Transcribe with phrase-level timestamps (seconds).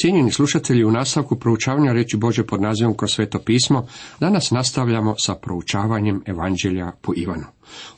[0.00, 3.86] Cijenjeni slušatelji, u nastavku proučavanja reći Bože pod nazivom kroz sveto pismo,
[4.20, 7.46] danas nastavljamo sa proučavanjem Evanđelja po Ivanu.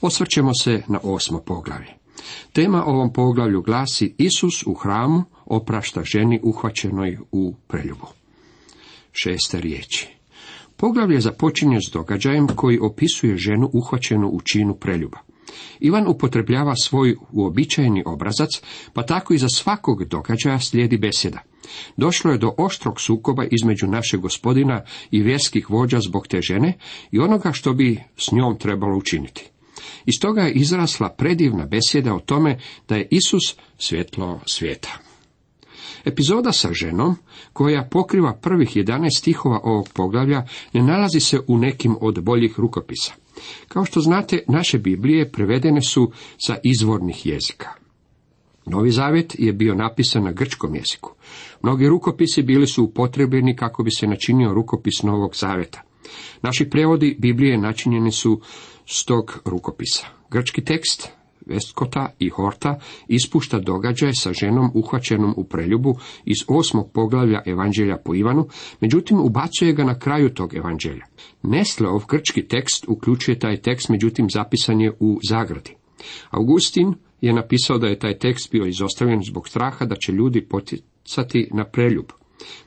[0.00, 1.95] Osvrćemo se na osmo poglavlje.
[2.53, 8.07] Tema ovom poglavlju glasi Isus u hramu oprašta ženi uhvaćenoj u preljubu.
[9.12, 10.09] Šeste riječi.
[10.77, 15.19] Poglavlje započinje s događajem koji opisuje ženu uhvaćenu u činu preljuba.
[15.80, 18.51] Ivan upotrebljava svoj uobičajeni obrazac,
[18.93, 21.39] pa tako i za svakog događaja slijedi besjeda.
[21.97, 26.79] Došlo je do oštrog sukoba između našeg gospodina i vjerskih vođa zbog te žene
[27.11, 29.51] i onoga što bi s njom trebalo učiniti.
[30.06, 32.59] Iz toga je izrasla predivna besjeda o tome
[32.89, 34.98] da je Isus svjetlo svijeta.
[36.05, 37.17] Epizoda sa ženom,
[37.53, 43.12] koja pokriva prvih 11 stihova ovog poglavlja, ne nalazi se u nekim od boljih rukopisa.
[43.69, 46.12] Kao što znate, naše Biblije prevedene su
[46.47, 47.69] sa izvornih jezika.
[48.66, 51.14] Novi zavjet je bio napisan na grčkom jeziku.
[51.62, 55.83] Mnogi rukopisi bili su upotrebljeni kako bi se načinio rukopis Novog zaveta.
[56.42, 58.41] Naši prevodi Biblije načinjeni su
[58.86, 60.06] s tog rukopisa.
[60.31, 61.17] Grčki tekst
[61.48, 68.14] Vestkota i Horta ispušta događaj sa ženom uhvaćenom u preljubu iz osmog poglavlja Evanđelja po
[68.14, 68.48] Ivanu,
[68.80, 71.04] međutim ubacuje ga na kraju tog evanđelja.
[71.42, 75.74] Nesleov grčki tekst uključuje taj tekst, međutim zapisan je u zagradi.
[76.30, 81.48] Augustin je napisao da je taj tekst bio izostavljen zbog straha da će ljudi poticati
[81.54, 82.06] na preljub.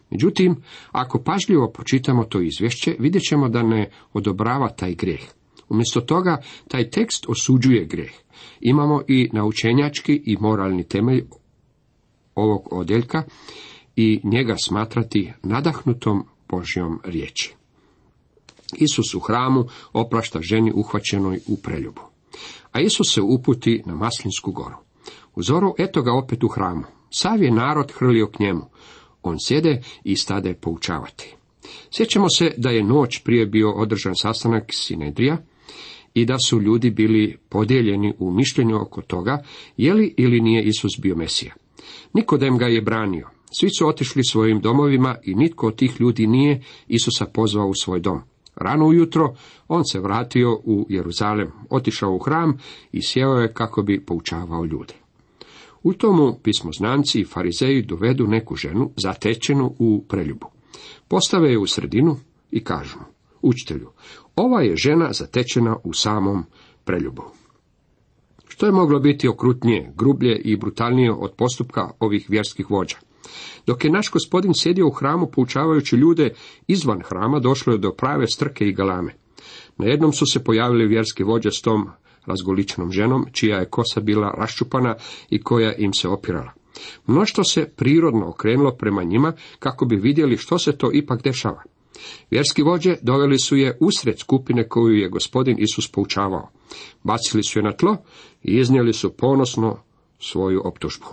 [0.10, 0.56] Međutim,
[0.92, 5.22] ako pažljivo pročitamo to izvješće, vidjet ćemo da ne odobrava taj grijeh.
[5.72, 8.12] Umjesto toga, taj tekst osuđuje grijeh.
[8.62, 11.24] Imamo i naučenjački i moralni temelj
[12.36, 13.24] ovog odjeljka
[13.96, 17.56] i njega smatrati nadahnutom Božjom riječi.
[18.78, 22.02] Isus u hramu oprašta ženi uhvaćenoj u preljubu.
[22.72, 24.76] A Isus se uputi na Maslinsku goru.
[25.36, 26.84] U zoru eto ga opet u hramu.
[27.10, 28.66] Sav je narod hrlio k njemu.
[29.24, 31.36] On sjede i stade poučavati.
[31.92, 35.38] Sjećamo se da je noć prije bio održan sastanak Sinedrija
[36.14, 39.44] i da su ljudi bili podijeljeni u mišljenju oko toga
[39.78, 41.54] je li ili nije Isus bio Mesija.
[42.14, 43.30] Nikodem ga je branio.
[43.60, 48.00] Svi su otišli svojim domovima i nitko od tih ljudi nije Isusa pozvao u svoj
[48.00, 48.20] dom.
[48.56, 49.36] Rano ujutro
[49.68, 52.58] on se vratio u Jeruzalem, otišao u hram
[52.92, 54.94] i sjeo je kako bi poučavao ljude.
[55.84, 60.48] U tomu pismoznanci i farizeji dovedu neku ženu zatečenu u preljubu.
[61.08, 62.18] Postave je u sredinu
[62.52, 63.00] i kažu
[63.42, 63.90] učitelju,
[64.36, 66.44] ova je žena zatečena u samom
[66.84, 67.24] preljubu.
[68.48, 72.98] Što je moglo biti okrutnije, grublje i brutalnije od postupka ovih vjerskih vođa?
[73.68, 76.34] Dok je naš gospodin sjedio u hramu poučavajući ljude
[76.68, 79.16] izvan hrama, došlo je do prave strke i galame.
[79.78, 81.90] Na jednom su se pojavili vjerski vođe s tom
[82.26, 84.96] razgoličenom ženom, čija je kosa bila raščupana
[85.30, 86.52] i koja im se opirala.
[87.08, 91.64] Mnoštvo se prirodno okrenulo prema njima kako bi vidjeli što se to ipak dešava.
[92.32, 96.50] Vjerski vođe doveli su je usred skupine koju je gospodin Isus poučavao.
[97.04, 97.98] Bacili su je na tlo
[98.44, 99.78] i iznijeli su ponosno
[100.20, 101.06] svoju optužbu.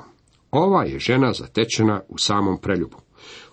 [0.50, 2.96] Ova je žena zatečena u samom preljubu.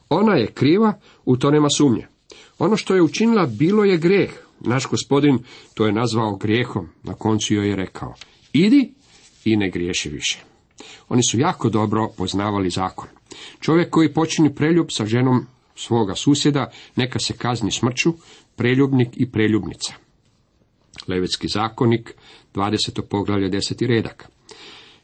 [0.10, 0.94] Ona je kriva,
[1.26, 2.08] u to nema sumnje.
[2.60, 4.32] Ono što je učinila bilo je grijeh.
[4.60, 5.40] Naš gospodin
[5.74, 6.90] to je nazvao grijehom.
[7.04, 8.14] Na koncu joj je rekao,
[8.54, 8.94] idi
[9.46, 10.40] i ne griješi više.
[11.10, 13.08] Oni su jako dobro poznavali zakon.
[13.60, 18.14] Čovjek koji počini preljub sa ženom svoga susjeda, neka se kazni smrću,
[18.56, 19.94] preljubnik i preljubnica.
[21.08, 22.14] Levetski zakonik,
[22.54, 23.02] 20.
[23.10, 23.88] poglavlje, 10.
[23.88, 24.30] redak.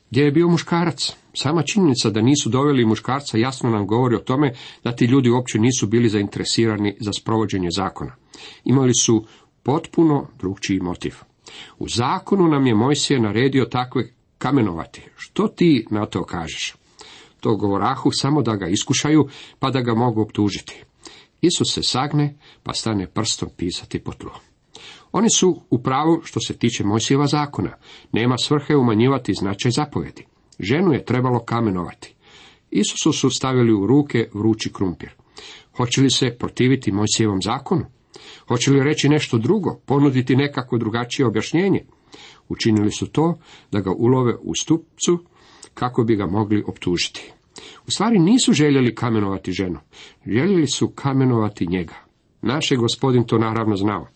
[0.09, 1.13] Gdje je bio muškarac?
[1.33, 5.59] Sama činjenica da nisu doveli muškarca jasno nam govori o tome da ti ljudi uopće
[5.59, 8.15] nisu bili zainteresirani za sprovođenje zakona.
[8.63, 9.25] Imali su
[9.63, 11.15] potpuno drugčiji motiv.
[11.79, 15.01] U zakonu nam je Mojsije naredio takve kamenovati.
[15.15, 16.75] Što ti na to kažeš?
[17.41, 19.27] To govorahu samo da ga iskušaju,
[19.59, 20.83] pa da ga mogu optužiti.
[21.41, 24.31] Isus se sagne, pa stane prstom pisati po tlu.
[25.11, 27.75] Oni su u pravu što se tiče Mojsijeva zakona.
[28.11, 30.25] Nema svrhe umanjivati značaj zapovjedi.
[30.59, 32.15] Ženu je trebalo kamenovati.
[32.71, 35.09] Isusu su stavili u ruke vrući krumpir.
[35.77, 37.85] Hoće li se protiviti Mojsijevom zakonu?
[38.47, 41.85] Hoće li reći nešto drugo, ponuditi nekako drugačije objašnjenje?
[42.49, 43.39] Učinili su to
[43.71, 45.23] da ga ulove u stupcu
[45.73, 47.31] kako bi ga mogli optužiti.
[47.87, 49.79] U stvari nisu željeli kamenovati ženu,
[50.25, 51.95] željeli su kamenovati njega.
[52.41, 54.07] Naš je gospodin to naravno znao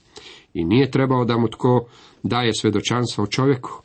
[0.53, 1.85] i nije trebao da mu tko
[2.23, 3.81] daje svedočanstvo o čovjeku,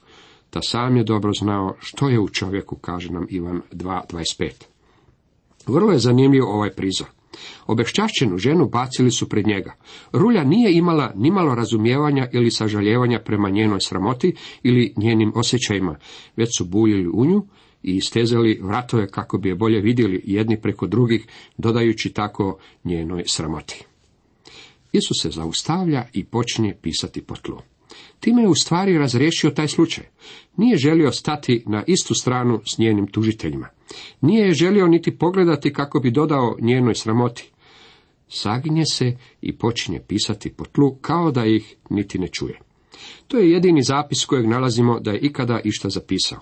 [0.52, 4.50] da sam je dobro znao što je u čovjeku, kaže nam Ivan 2.25.
[5.66, 7.06] Vrlo je zanimljiv ovaj prizor.
[7.66, 9.74] Obešćašćenu ženu bacili su pred njega.
[10.12, 15.96] Rulja nije imala nimalo razumijevanja ili sažaljevanja prema njenoj sramoti ili njenim osjećajima,
[16.36, 17.46] već su buljili u nju
[17.82, 23.84] i istezali vratove kako bi je bolje vidjeli jedni preko drugih, dodajući tako njenoj sramoti.
[24.92, 27.58] Isus se zaustavlja i počinje pisati po tlu.
[28.20, 30.04] Time je u stvari razriješio taj slučaj.
[30.56, 33.68] Nije želio stati na istu stranu s njenim tužiteljima.
[34.20, 37.50] Nije je želio niti pogledati kako bi dodao njenoj sramoti.
[38.28, 42.58] Saginje se i počinje pisati po tlu kao da ih niti ne čuje.
[43.28, 46.38] To je jedini zapis kojeg nalazimo da je ikada išta zapisao.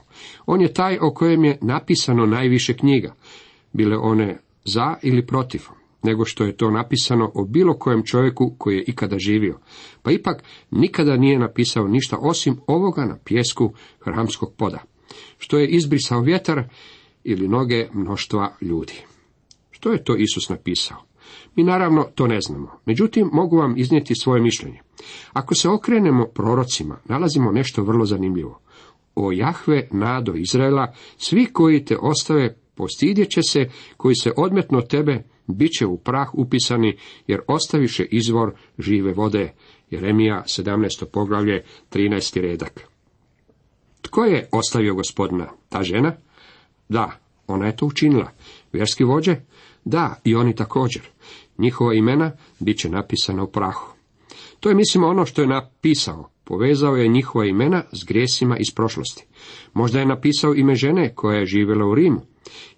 [0.46, 3.14] On je taj o kojem je napisano najviše knjiga,
[3.72, 5.62] bile one za ili protiv,
[6.02, 9.58] nego što je to napisano o bilo kojem čovjeku koji je ikada živio.
[10.02, 14.78] Pa ipak nikada nije napisao ništa osim ovoga na pjesku hramskog poda,
[15.38, 16.64] što je izbrisao vjetar
[17.25, 18.94] ili noge mnoštva ljudi.
[19.70, 21.07] Što je to Isus napisao?
[21.58, 22.81] Mi naravno to ne znamo.
[22.87, 24.81] Međutim, mogu vam iznijeti svoje mišljenje.
[25.32, 28.60] Ako se okrenemo prorocima, nalazimo nešto vrlo zanimljivo.
[29.14, 35.22] O Jahve, nado Izraela, svi koji te ostave, postidjet će se, koji se odmetno tebe,
[35.46, 36.96] bit će u prah upisani,
[37.26, 39.52] jer ostaviše izvor žive vode.
[39.90, 41.05] Jeremija 17.
[41.12, 42.40] poglavlje, 13.
[42.40, 42.88] redak.
[44.02, 45.49] Tko je ostavio gospodina?
[45.69, 46.16] Ta žena?
[46.88, 47.10] Da,
[47.46, 48.31] ona je to učinila.
[48.72, 49.37] Vjerski vođe?
[49.84, 51.02] Da, i oni također.
[51.58, 53.99] Njihova imena bit će napisana u prahu.
[54.60, 56.31] To je mislim ono što je napisao.
[56.44, 59.26] Povezao je njihova imena s grijesima iz prošlosti.
[59.75, 62.20] Možda je napisao ime žene koja je živjela u Rimu.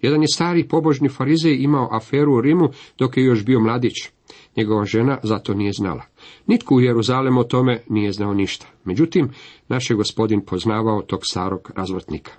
[0.01, 3.93] Jedan je stari pobožni farizej imao aferu u Rimu dok je još bio mladić.
[4.57, 6.03] Njegova žena zato nije znala.
[6.47, 8.67] Nitko u Jeruzalemu o tome nije znao ništa.
[8.83, 9.29] Međutim,
[9.67, 12.31] naš je gospodin poznavao tog starog razvrtnika.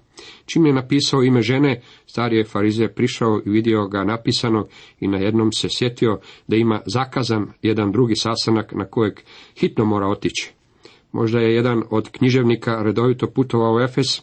[0.46, 4.68] Čim je napisao ime žene, stari je farize prišao i vidio ga napisanog
[5.00, 9.20] i na jednom se sjetio da ima zakazan jedan drugi sastanak na kojeg
[9.60, 10.52] hitno mora otići.
[11.12, 14.22] Možda je jedan od književnika redovito putovao u Efes,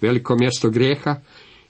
[0.00, 1.16] veliko mjesto grijeha,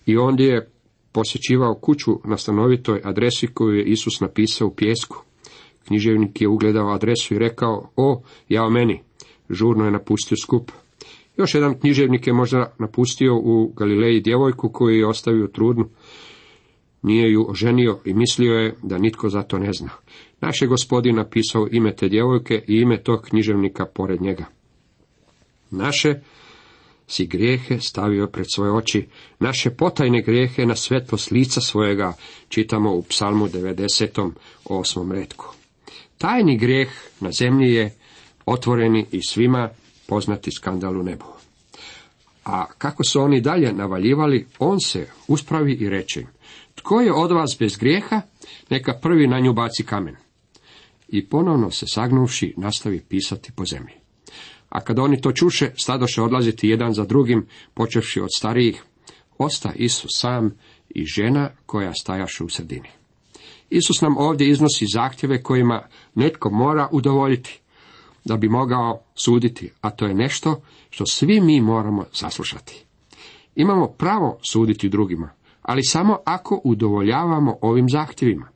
[0.07, 0.71] i ondje je
[1.13, 5.25] posjećivao kuću na stanovitoj adresi koju je Isus napisao u pjesku.
[5.87, 9.03] Književnik je ugledao adresu i rekao, o, ja o meni.
[9.51, 10.71] Žurno je napustio skup.
[11.37, 15.89] Još jedan književnik je možda napustio u Galileji djevojku koju je ostavio trudnu.
[17.03, 19.91] Nije ju oženio i mislio je da nitko za to ne zna.
[20.41, 24.45] Naš je gospodin napisao ime te djevojke i ime tog književnika pored njega.
[25.71, 26.21] Naše
[27.07, 29.07] si grijehe stavio pred svoje oči,
[29.39, 32.13] naše potajne grijehe na svetlost lica svojega,
[32.49, 34.31] čitamo u psalmu 90.
[34.65, 35.60] osmom redku.
[36.21, 36.89] Tajni grijeh
[37.21, 37.95] na zemlji je
[38.47, 39.69] otvoreni i svima
[40.07, 41.25] poznati skandal u nebu.
[42.45, 46.25] A kako su oni dalje navaljivali, on se uspravi i reče,
[46.75, 48.21] tko je od vas bez grijeha,
[48.71, 50.17] neka prvi na nju baci kamen.
[51.09, 53.95] I ponovno se sagnuvši nastavi pisati po zemlji.
[54.69, 58.83] A kad oni to čuše, stadoše odlaziti jedan za drugim, počevši od starijih,
[59.39, 60.57] osta Isus sam
[60.89, 63.00] i žena koja stajaše u sredini.
[63.71, 65.83] Isus nam ovdje iznosi zahtjeve kojima
[66.15, 67.61] netko mora udovoljiti
[68.25, 72.85] da bi mogao suditi, a to je nešto što svi mi moramo saslušati.
[73.55, 75.31] Imamo pravo suditi drugima,
[75.63, 78.49] ali samo ako udovoljavamo ovim zahtjevima.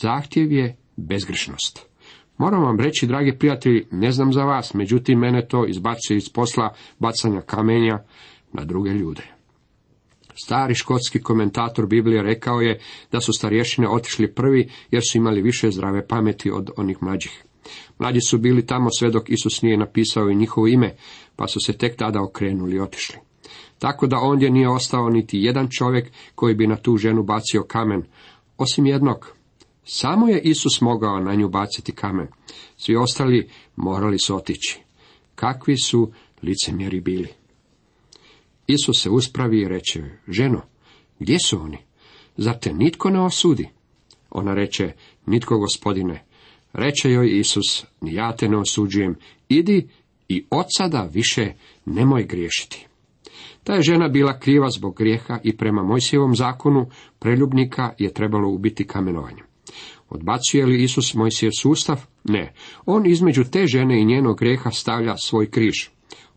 [0.00, 1.86] Zahtjev je bezgrešnost.
[2.38, 6.74] Moram vam reći, dragi prijatelji, ne znam za vas, međutim mene to izbacuje iz posla
[6.98, 7.98] bacanja kamenja
[8.52, 9.22] na druge ljude.
[10.44, 12.80] Stari škotski komentator Biblije rekao je
[13.12, 17.44] da su starješine otišli prvi jer su imali više zdrave pameti od onih mlađih.
[17.98, 20.94] Mlađi su bili tamo sve dok Isus nije napisao i njihovo ime,
[21.36, 23.16] pa su se tek tada okrenuli i otišli.
[23.78, 28.02] Tako da ondje nije ostao niti jedan čovjek koji bi na tu ženu bacio kamen,
[28.58, 29.32] osim jednog.
[29.84, 32.26] Samo je Isus mogao na nju baciti kamen.
[32.76, 34.80] Svi ostali morali su otići.
[35.34, 36.12] Kakvi su
[36.42, 37.41] licemjeri bili?
[38.66, 40.62] Isus se uspravi i reče, ženo,
[41.18, 41.78] gdje su oni?
[42.36, 43.68] Zar te nitko ne osudi?
[44.30, 44.92] Ona reče,
[45.26, 46.24] nitko gospodine.
[46.72, 49.14] Reče joj Isus, ni ja te ne osuđujem,
[49.48, 49.88] idi
[50.28, 51.52] i od sada više
[51.84, 52.86] nemoj griješiti.
[53.64, 56.86] Ta je žena bila kriva zbog grijeha i prema Mojsijevom zakonu
[57.18, 59.46] preljubnika je trebalo ubiti kamenovanjem.
[60.10, 62.06] Odbacuje li Isus Mojsijev sustav?
[62.24, 62.52] Ne.
[62.86, 65.88] On između te žene i njenog grijeha stavlja svoj križ.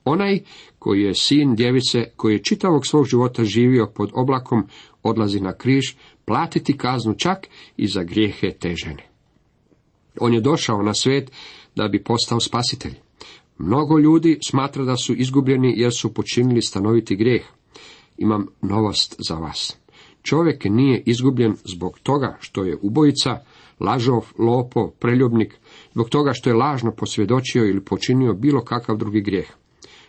[0.06, 0.40] Onaj
[0.86, 4.68] koji je sin djevice, koji je čitavog svog života živio pod oblakom,
[5.04, 5.84] odlazi na križ,
[6.26, 9.10] platiti kaznu čak i za grijehe te žene.
[10.20, 11.32] On je došao na svijet
[11.76, 12.94] da bi postao spasitelj.
[13.58, 17.46] Mnogo ljudi smatra da su izgubljeni jer su počinili stanoviti grijeh.
[18.18, 19.78] Imam novost za vas.
[20.22, 23.40] Čovjek nije izgubljen zbog toga što je ubojica,
[23.80, 25.56] lažov, lopo, preljubnik,
[25.92, 29.65] zbog toga što je lažno posvjedočio ili počinio bilo kakav drugi grijeh.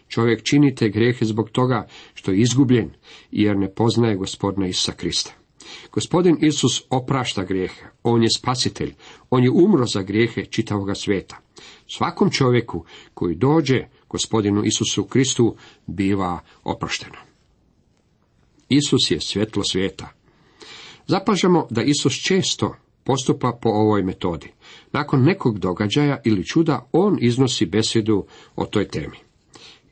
[0.08, 2.90] Čovjek čini te grijehe zbog toga što je izgubljen,
[3.30, 5.32] jer ne poznaje gospodina Isusa Krista.
[5.92, 8.94] Gospodin Isus oprašta grijehe, on je spasitelj,
[9.30, 11.38] on je umro za grijehe čitavoga svijeta.
[11.86, 12.84] Svakom čovjeku
[13.14, 17.18] koji dođe gospodinu Isusu Kristu biva oprošteno.
[18.68, 20.08] Isus je svjetlo svijeta.
[21.06, 24.52] Zapažamo da Isus često postupa po ovoj metodi.
[24.92, 29.25] Nakon nekog događaja ili čuda, on iznosi besjedu o toj temi.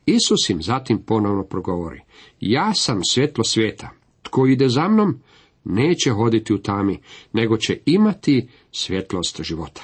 [0.06, 2.00] Isus im zatim ponovno progovori,
[2.40, 3.90] ja sam svjetlo svijeta,
[4.22, 5.20] tko ide za mnom,
[5.64, 7.00] neće hoditi u tami,
[7.32, 9.82] nego će imati svjetlost života.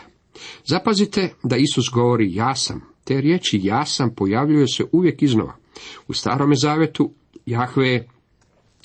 [0.64, 5.56] Zapazite da Isus govori ja sam, te riječi ja sam pojavljuje se uvijek iznova.
[6.08, 7.12] U starome zavetu
[7.46, 8.08] Jahve je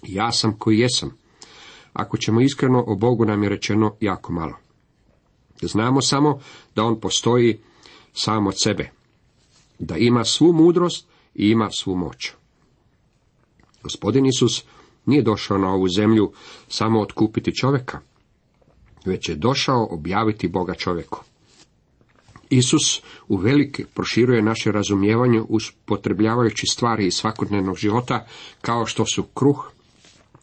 [0.04, 1.18] ja sam koji jesam.
[1.94, 4.54] Ako ćemo iskreno, o Bogu nam je rečeno jako malo.
[5.62, 6.40] Znamo samo
[6.76, 7.60] da on postoji
[8.14, 8.90] sam od sebe,
[9.80, 12.32] da ima svu mudrost i ima svu moć.
[13.84, 14.64] Gospodin Isus
[15.06, 16.32] nije došao na ovu zemlju
[16.68, 18.00] samo otkupiti čovjeka,
[19.06, 21.24] već je došao objaviti Boga čovjeku.
[22.50, 28.26] Isus u velike proširuje naše razumijevanje upotrebljavajući stvari iz svakodnevnog života
[28.62, 29.72] kao što su kruh,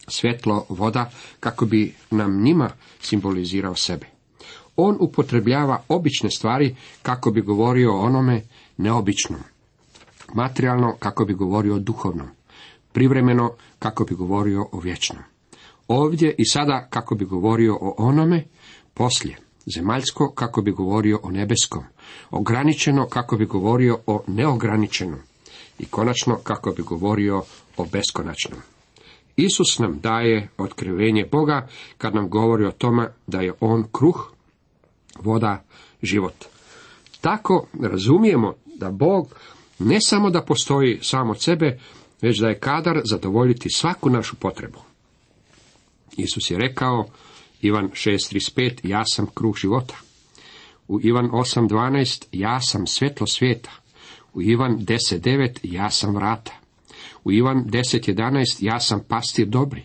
[0.07, 2.69] svjetlo, voda, kako bi nam njima
[3.01, 4.05] simbolizirao sebe.
[4.75, 8.41] On upotrebljava obične stvari kako bi govorio o onome
[8.77, 9.52] neobičnom.
[10.33, 12.27] Materijalno kako bi govorio o duhovnom.
[12.91, 15.23] Privremeno kako bi govorio o vječnom.
[15.87, 18.43] Ovdje i sada kako bi govorio o onome
[18.93, 19.37] poslije.
[19.75, 21.83] Zemaljsko kako bi govorio o nebeskom.
[22.31, 25.19] Ograničeno kako bi govorio o neograničenom.
[25.79, 27.43] I konačno kako bi govorio
[27.77, 28.59] o beskonačnom.
[29.35, 34.31] Isus nam daje otkrivenje Boga kad nam govori o tome da je On kruh,
[35.19, 35.63] voda,
[36.01, 36.45] život.
[37.21, 39.35] Tako razumijemo da Bog
[39.79, 41.79] ne samo da postoji sam od sebe,
[42.21, 44.79] već da je kadar zadovoljiti svaku našu potrebu.
[46.17, 47.05] Isus je rekao,
[47.61, 49.95] Ivan 6.35, ja sam kruh života.
[50.87, 53.71] U Ivan 8.12, ja sam svjetlo svijeta.
[54.33, 56.51] U Ivan 10.9, ja sam vrata.
[57.23, 59.83] U Ivan 10.11 ja sam pastir dobri.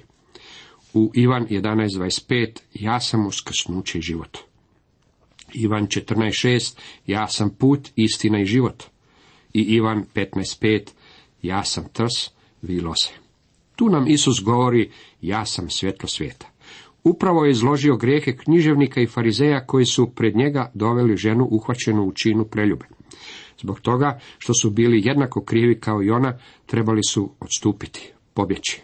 [0.94, 4.38] U Ivan 11.25 ja sam uskrsnuće život.
[5.52, 6.76] Ivan 14.6
[7.06, 8.84] ja sam put, istina i život.
[9.52, 10.90] I Ivan 15.5
[11.42, 12.30] ja sam trs,
[12.62, 13.12] vilo se.
[13.76, 14.90] Tu nam Isus govori
[15.20, 16.46] ja sam svjetlo svijeta.
[17.04, 22.12] Upravo je izložio grijehe književnika i farizeja koji su pred njega doveli ženu uhvaćenu u
[22.12, 22.86] činu preljube.
[23.60, 28.82] Zbog toga što su bili jednako krivi kao i ona, trebali su odstupiti, pobjeći.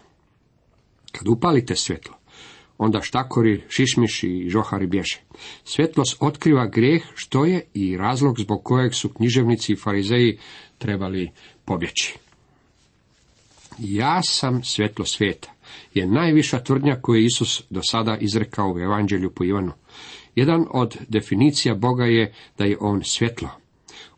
[1.11, 2.15] Kad upalite svjetlo,
[2.77, 5.19] onda štakori, šišmiši i žohari bježe.
[5.63, 10.37] Svjetlost otkriva grijeh što je i razlog zbog kojeg su književnici i farizeji
[10.77, 11.31] trebali
[11.65, 12.17] pobjeći.
[13.79, 15.55] Ja sam svjetlo svijeta
[15.93, 19.71] je najviša tvrdnja koju je Isus do sada izrekao u Evanđelju po Ivanu.
[20.35, 23.49] Jedan od definicija Boga je da je on svjetlo.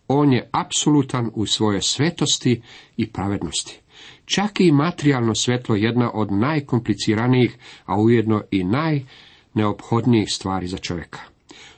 [0.08, 2.62] On je apsolutan u svojoj svetosti
[2.98, 3.80] i pravednosti.
[4.36, 11.20] Čak i materijalno svjetlo je jedna od najkompliciranijih, a ujedno i najneophodnijih stvari za čovjeka.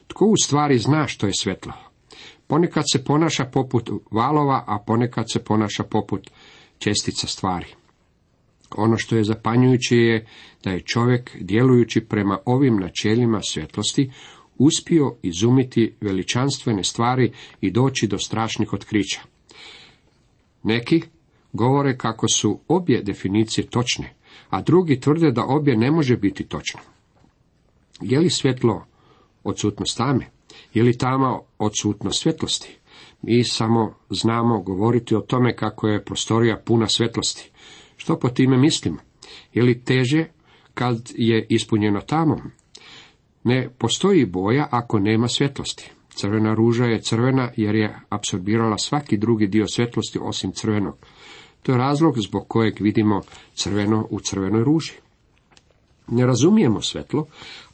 [0.07, 1.73] Tko u stvari zna što je svjetlo?
[2.47, 6.29] Ponekad se ponaša poput valova, a ponekad se ponaša poput
[6.77, 7.67] čestica stvari.
[8.77, 10.25] Ono što je zapanjujuće je
[10.63, 14.11] da je čovjek, djelujući prema ovim načelima svjetlosti,
[14.57, 19.21] uspio izumiti veličanstvene stvari i doći do strašnih otkrića.
[20.63, 21.01] Neki
[21.53, 24.13] govore kako su obje definicije točne,
[24.49, 26.79] a drugi tvrde da obje ne može biti točno.
[28.01, 28.85] Je li svjetlo
[29.43, 30.25] odsutnost tame?
[30.73, 32.77] Je li tama odsutnost svjetlosti?
[33.21, 37.51] Mi samo znamo govoriti o tome kako je prostorija puna svjetlosti.
[37.97, 38.97] Što po time mislimo?
[39.53, 40.25] Je li teže
[40.73, 42.39] kad je ispunjeno tamom?
[43.43, 45.91] Ne postoji boja ako nema svjetlosti.
[46.09, 50.97] Crvena ruža je crvena jer je apsorbirala svaki drugi dio svjetlosti osim crvenog.
[51.63, 53.21] To je razlog zbog kojeg vidimo
[53.53, 54.93] crveno u crvenoj ruži.
[56.07, 57.25] Ne razumijemo svetlo,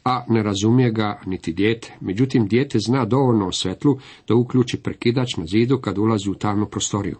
[0.04, 1.94] a ne razumije ga niti dijete.
[2.00, 6.66] Međutim, dijete zna dovoljno o svetlu da uključi prekidač na zidu kad ulazi u tamnu
[6.66, 7.16] prostoriju.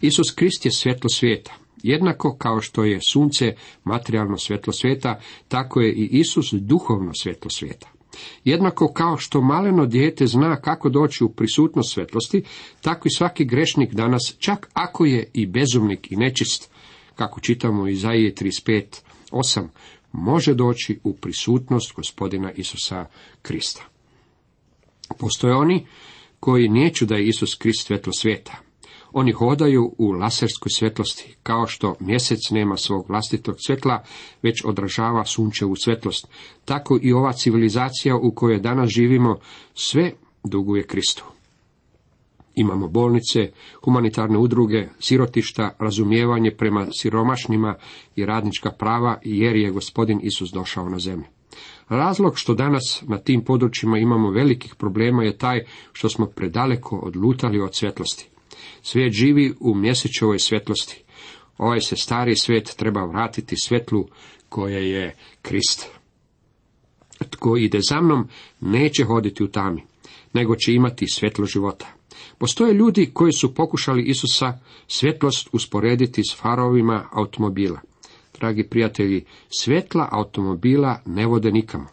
[0.00, 1.54] Isus Krist je svjetlo svijeta.
[1.82, 3.54] Jednako kao što je sunce
[3.84, 7.93] materijalno svjetlo svijeta, tako je i Isus duhovno svjetlo svijeta.
[8.44, 12.42] Jednako kao što maleno dijete zna kako doći u prisutnost svjetlosti,
[12.80, 16.70] tako i svaki grešnik danas, čak ako je i bezumnik i nečist,
[17.14, 19.68] kako čitamo u Izaije 35.8,
[20.12, 23.06] može doći u prisutnost gospodina Isusa
[23.42, 23.82] Krista.
[25.18, 25.86] Postoje oni
[26.40, 28.60] koji niječu da je Isus Krist svjetlo svijeta.
[29.16, 34.02] Oni hodaju u laserskoj svjetlosti, kao što mjesec nema svog vlastitog svjetla,
[34.42, 36.28] već odražava sunčevu svjetlost.
[36.64, 39.36] Tako i ova civilizacija u kojoj danas živimo
[39.74, 40.12] sve
[40.44, 41.24] duguje Kristu.
[42.54, 43.52] Imamo bolnice,
[43.84, 47.74] humanitarne udruge, sirotišta, razumijevanje prema siromašnima
[48.16, 51.26] i radnička prava jer je gospodin Isus došao na zemlju.
[51.88, 57.60] Razlog što danas na tim područjima imamo velikih problema je taj što smo predaleko odlutali
[57.60, 58.33] od svjetlosti.
[58.82, 61.04] Svijet živi u mjesečevoj svjetlosti.
[61.58, 64.08] Ovaj se stari svijet treba vratiti svjetlu
[64.48, 65.88] koje je Krist.
[67.30, 68.28] Tko ide za mnom
[68.60, 69.82] neće hoditi u tami,
[70.32, 71.86] nego će imati svjetlo života.
[72.38, 74.58] Postoje ljudi koji su pokušali Isusa
[74.88, 77.80] svjetlost usporediti s farovima automobila.
[78.38, 79.24] Dragi prijatelji,
[79.58, 81.86] svjetla automobila ne vode nikamo.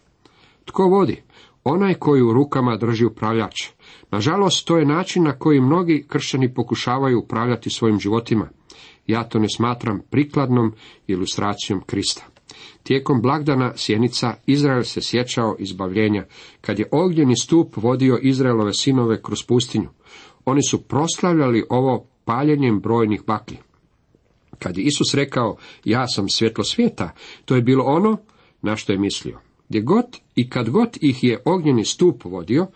[0.65, 1.21] Tko vodi?
[1.63, 3.69] Onaj koji u rukama drži upravljač.
[4.11, 8.49] Nažalost, to je način na koji mnogi kršćani pokušavaju upravljati svojim životima.
[9.07, 10.73] Ja to ne smatram prikladnom
[11.07, 12.25] ilustracijom Krista.
[12.83, 16.25] Tijekom blagdana sjenica Izrael se sjećao izbavljenja,
[16.61, 19.89] kad je ognjeni stup vodio Izraelove sinove kroz pustinju.
[20.45, 23.57] Oni su proslavljali ovo paljenjem brojnih baklji.
[24.59, 27.11] Kad je Isus rekao, ja sam svjetlo svijeta,
[27.45, 28.17] to je bilo ono
[28.61, 29.50] na što je mislio.
[29.71, 32.67] Gdje god i kad god ih je ognjeni stup vodio,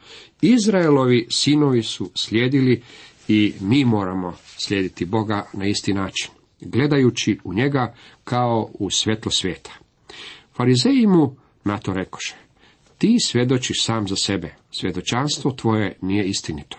[0.41, 2.81] Izraelovi sinovi su slijedili
[3.27, 4.33] i mi moramo
[4.65, 9.71] slijediti Boga na isti način, gledajući u njega kao u svjetlo svijeta.
[10.57, 12.35] Farizeji mu na to rekoše,
[12.97, 16.77] ti svjedočiš sam za sebe, svjedočanstvo tvoje nije istinito.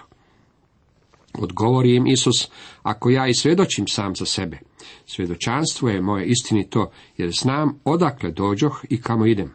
[1.34, 2.48] Odgovori im Isus,
[2.82, 4.58] ako ja i svjedočim sam za sebe,
[5.06, 9.52] svjedočanstvo je moje istinito, jer znam odakle dođoh i kamo idem,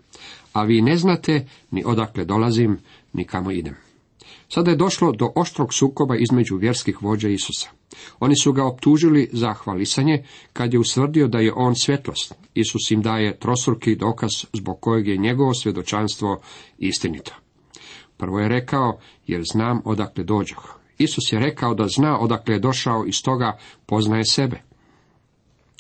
[0.54, 2.80] a vi ne znate ni odakle dolazim,
[3.14, 3.76] ni kamo idem.
[4.50, 7.70] Sada je došlo do oštrog sukoba između vjerskih vođa Isusa.
[8.20, 12.34] Oni su ga optužili za hvalisanje kad je usvrdio da je on svjetlost.
[12.54, 16.42] Isus im daje trostruki dokaz zbog kojeg je njegovo svjedočanstvo
[16.78, 17.34] istinito.
[18.18, 20.80] Prvo je rekao, jer znam odakle dođoh.
[20.98, 24.62] Isus je rekao da zna odakle je došao i stoga poznaje sebe.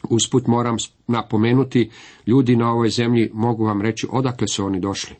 [0.09, 0.75] Usput moram
[1.07, 1.89] napomenuti,
[2.27, 5.15] ljudi na ovoj zemlji mogu vam reći odakle su oni došli.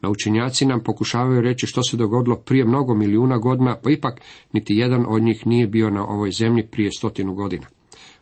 [0.00, 4.20] Naučenjaci nam pokušavaju reći što se dogodilo prije mnogo milijuna godina, pa ipak
[4.52, 7.66] niti jedan od njih nije bio na ovoj zemlji prije stotinu godina.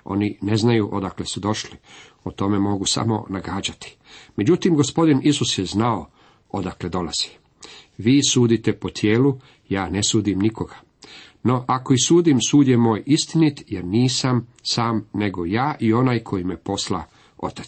[0.05, 1.79] Oni ne znaju odakle su došli,
[2.25, 3.97] o tome mogu samo nagađati.
[4.37, 6.07] Međutim, gospodin Isus je znao
[6.51, 7.29] odakle dolazi.
[7.99, 10.75] Vi sudite po tijelu, ja ne sudim nikoga.
[11.45, 16.19] No, ako i sudim, sud je moj istinit, jer nisam sam, nego ja i onaj
[16.19, 17.05] koji me posla
[17.39, 17.67] otac.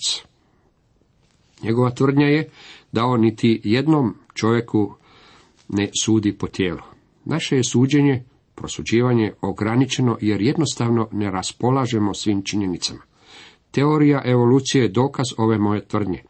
[1.63, 2.49] Njegova tvrdnja je
[2.93, 4.95] da on niti jednom čovjeku
[5.69, 6.81] ne sudi po tijelu.
[7.25, 13.01] Naše je suđenje, prosuđivanje ograničeno jer jednostavno ne raspolažemo svim činjenicama.
[13.71, 16.23] Teorija evolucije je dokaz ove moje tvrdnje.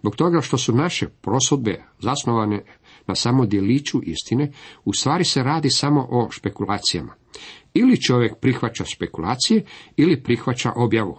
[0.00, 2.64] Zbog toga što su naše prosudbe zasnovane
[3.06, 4.52] na samo djeliću istine,
[4.84, 7.14] u stvari se radi samo o špekulacijama.
[7.74, 9.64] Ili čovjek prihvaća špekulacije,
[9.96, 11.18] ili prihvaća objavu.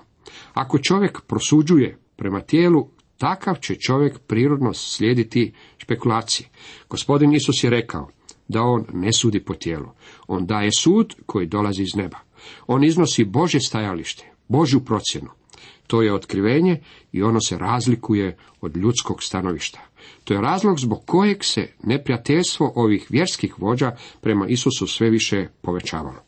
[0.54, 6.50] Ako čovjek prosuđuje prema tijelu, takav će čovjek prirodno slijediti špekulacije.
[6.90, 8.10] Gospodin Isus je rekao
[8.48, 9.90] da on ne sudi po tijelu.
[10.28, 12.18] On daje sud koji dolazi iz neba.
[12.68, 15.30] On iznosi Bože stajalište, Božju procjenu.
[15.94, 16.80] To je otkrivenje
[17.12, 19.80] i ono se razlikuje od ljudskog stanovišta.
[20.24, 26.24] To je razlog zbog kojeg se neprijateljstvo ovih vjerskih vođa prema Isusu sve više povećavalo.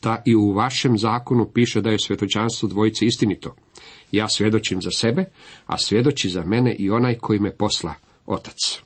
[0.00, 3.54] Ta i u vašem zakonu piše da je svjedočanstvo dvojice istinito.
[4.12, 5.24] Ja svjedočim za sebe,
[5.66, 7.94] a svjedoči za mene i onaj koji me posla,
[8.26, 8.82] otac.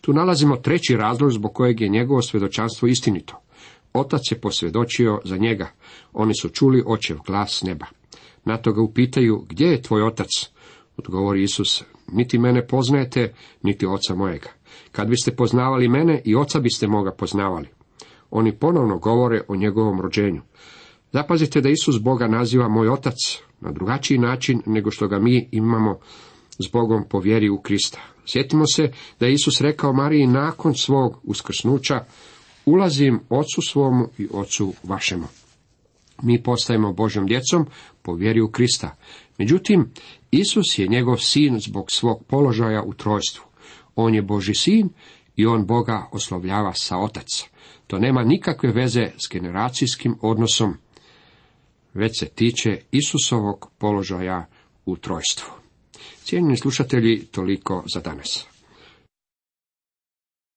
[0.00, 3.40] Tu nalazimo treći razlog zbog kojeg je njegovo svjedočanstvo istinito.
[3.92, 5.70] Otac je posvjedočio za njega.
[6.12, 7.86] Oni su čuli očev glas neba.
[8.48, 10.28] Na to ga upitaju, gdje je tvoj otac?
[10.96, 14.48] Odgovori Isus, niti mene poznajete, niti oca mojega.
[14.92, 17.68] Kad biste poznavali mene, i oca biste moga poznavali.
[18.30, 20.42] Oni ponovno govore o njegovom rođenju.
[21.12, 23.14] Zapazite da Isus Boga naziva moj otac
[23.60, 25.98] na drugačiji način nego što ga mi imamo
[26.58, 28.00] s Bogom po vjeri u Krista.
[28.26, 32.04] Sjetimo se da je Isus rekao Mariji nakon svog uskrsnuća,
[32.66, 35.26] ulazim ocu svomu i ocu vašemu.
[36.22, 37.66] Mi postajemo Božjom djecom
[38.02, 38.96] po vjeri u Krista.
[39.38, 39.92] Međutim,
[40.30, 43.44] Isus je njegov sin zbog svog položaja u trojstvu.
[43.96, 44.88] On je Boži sin
[45.36, 47.26] i on Boga oslovljava sa otac.
[47.86, 50.74] To nema nikakve veze s generacijskim odnosom,
[51.94, 54.46] već se tiče Isusovog položaja
[54.86, 55.50] u trojstvu.
[56.24, 58.57] Cijenjeni slušatelji, toliko za danas.